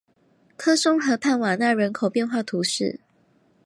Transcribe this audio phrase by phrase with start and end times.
[0.57, 2.99] 科松河畔瓦讷人口变化图示